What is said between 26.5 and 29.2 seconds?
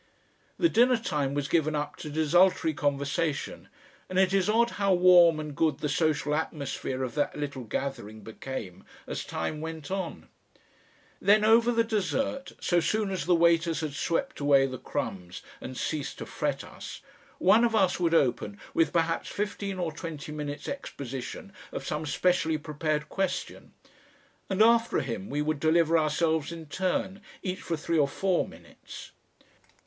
in turn, each for three or four minutes.